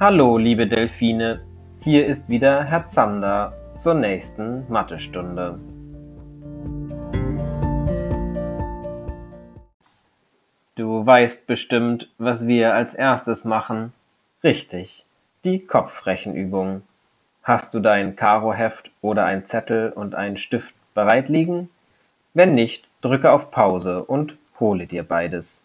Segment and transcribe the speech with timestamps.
[0.00, 1.40] Hallo, liebe Delfine,
[1.80, 5.58] hier ist wieder Herr Zander zur nächsten Mathestunde.
[10.76, 13.92] Du weißt bestimmt, was wir als erstes machen.
[14.44, 15.04] Richtig,
[15.42, 16.82] die Kopfrechenübung.
[17.42, 21.70] Hast du dein Karoheft oder ein Zettel und einen Stift bereit liegen?
[22.34, 25.64] Wenn nicht, drücke auf Pause und hole dir beides.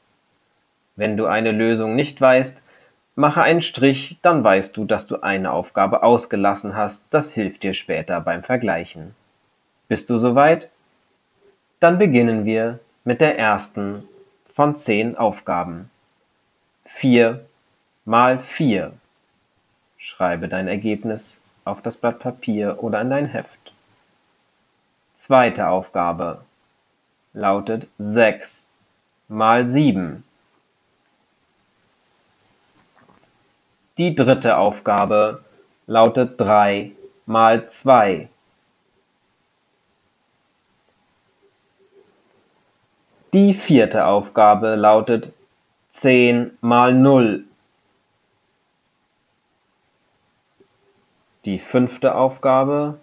[0.95, 2.62] Wenn du eine Lösung nicht weißt,
[3.15, 7.73] mache einen Strich, dann weißt du, dass du eine Aufgabe ausgelassen hast, das hilft dir
[7.73, 9.15] später beim Vergleichen.
[9.87, 10.69] Bist du soweit?
[11.79, 14.07] Dann beginnen wir mit der ersten
[14.55, 15.89] von zehn Aufgaben.
[16.85, 17.45] Vier
[18.05, 18.93] mal vier.
[19.97, 23.73] Schreibe dein Ergebnis auf das Blatt Papier oder in dein Heft.
[25.17, 26.43] Zweite Aufgabe
[27.33, 28.67] lautet sechs
[29.27, 30.23] mal sieben.
[33.99, 35.43] Die dritte Aufgabe
[35.85, 36.93] lautet drei
[37.27, 38.27] mal zwei.
[43.33, 45.31] Die vierte Aufgabe lautet
[45.91, 47.45] zehn mal null.
[51.45, 52.99] Die fünfte Aufgabe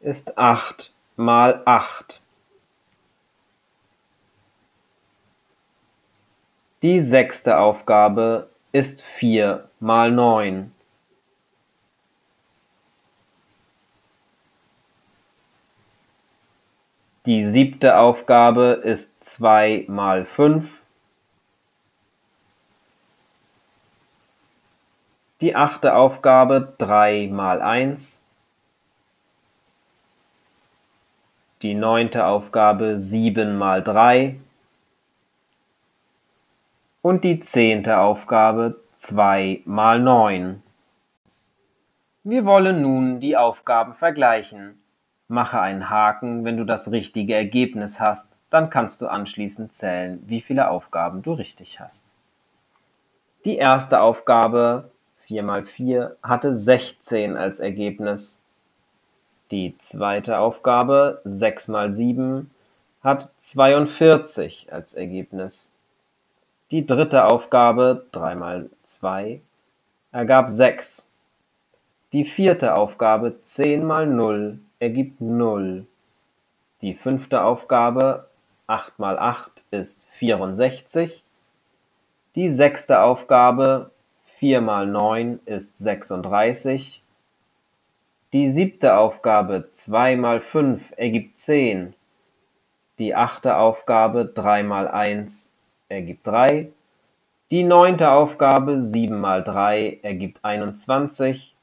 [0.00, 2.20] ist acht mal acht.
[6.82, 10.70] Die sechste Aufgabe ist vier mal neun.
[17.24, 20.68] Die siebte Aufgabe ist zwei mal fünf.
[25.40, 28.20] Die achte Aufgabe drei mal eins.
[31.62, 34.38] Die neunte Aufgabe sieben mal drei.
[37.06, 40.64] Und die zehnte Aufgabe zwei mal neun.
[42.24, 44.80] Wir wollen nun die Aufgaben vergleichen.
[45.28, 50.40] Mache einen Haken, wenn du das richtige Ergebnis hast, dann kannst du anschließend zählen, wie
[50.40, 52.02] viele Aufgaben du richtig hast.
[53.44, 54.90] Die erste Aufgabe
[55.26, 58.40] 4 mal 4 hatte 16 als Ergebnis.
[59.52, 62.50] Die zweite Aufgabe 6 mal 7
[63.04, 65.70] hat 42 als Ergebnis.
[66.72, 69.40] Die dritte Aufgabe 3 mal 2
[70.10, 71.04] ergab 6.
[72.12, 75.86] Die vierte Aufgabe 10 mal 0 ergibt 0.
[76.82, 78.28] Die fünfte Aufgabe
[78.66, 81.22] 8 mal 8 ist 64.
[82.34, 83.92] Die sechste Aufgabe
[84.40, 87.00] 4 mal 9 ist 36.
[88.32, 91.94] Die siebte Aufgabe 2 mal 5 ergibt 10.
[92.98, 95.52] Die achte Aufgabe 3 mal 1
[95.88, 96.70] ergibt 3.
[97.50, 101.54] Die neunte Aufgabe 7 mal 3 ergibt 21.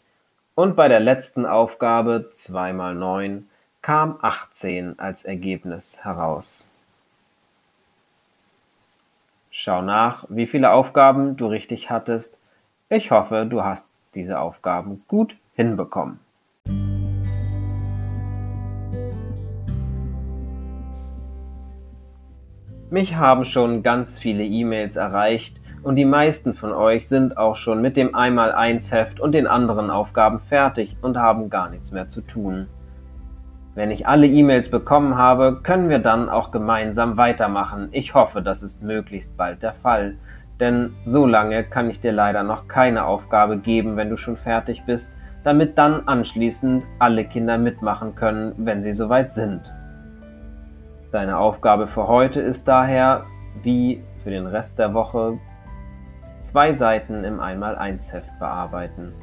[0.56, 3.50] Und bei der letzten Aufgabe 2 mal 9
[3.81, 6.67] kam 18 als Ergebnis heraus.
[9.51, 12.38] Schau nach, wie viele Aufgaben du richtig hattest
[12.95, 16.19] ich hoffe, du hast diese Aufgaben gut hinbekommen.
[22.93, 27.81] Mich haben schon ganz viele E-Mails erreicht und die meisten von euch sind auch schon
[27.81, 32.67] mit dem Einmal-Eins-Heft und den anderen Aufgaben fertig und haben gar nichts mehr zu tun.
[33.73, 37.89] Wenn ich alle E-Mails bekommen habe, können wir dann auch gemeinsam weitermachen.
[37.91, 40.15] Ich hoffe, das ist möglichst bald der Fall
[40.59, 44.83] denn so lange kann ich dir leider noch keine Aufgabe geben, wenn du schon fertig
[44.85, 45.11] bist,
[45.43, 49.73] damit dann anschließend alle Kinder mitmachen können, wenn sie soweit sind.
[51.13, 53.28] Deine Aufgabe für heute ist daher,
[53.62, 55.38] wie für den Rest der Woche,
[56.41, 59.13] zwei Seiten im 1x1-Heft bearbeiten.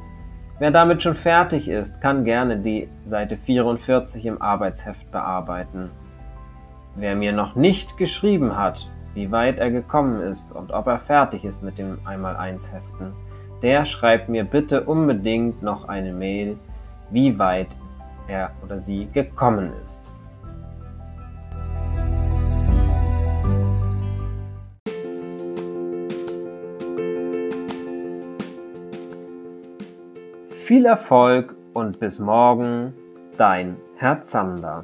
[0.57, 5.91] Wer damit schon fertig ist, kann gerne die Seite 44 im Arbeitsheft bearbeiten.
[6.95, 11.43] Wer mir noch nicht geschrieben hat, wie weit er gekommen ist und ob er fertig
[11.43, 13.11] ist mit dem Einmal-Eins-Heften,
[13.61, 16.57] der schreibt mir bitte unbedingt noch eine Mail,
[17.09, 17.67] wie weit
[18.29, 20.00] er oder sie gekommen ist.
[30.65, 32.93] Viel Erfolg und bis morgen,
[33.35, 34.83] dein Herr Zander.